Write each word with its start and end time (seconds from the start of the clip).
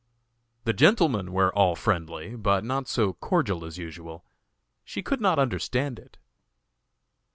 The 0.63 0.73
gentlemen 0.73 1.31
were 1.31 1.53
all 1.53 1.75
friendly, 1.75 2.35
but 2.35 2.63
not 2.63 2.87
so 2.87 3.13
cordial 3.13 3.63
as 3.63 3.77
usual. 3.77 4.25
She 4.83 5.03
could 5.03 5.21
not 5.21 5.37
understand 5.37 5.99
it. 5.99 6.17